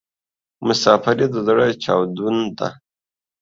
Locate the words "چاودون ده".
1.83-2.67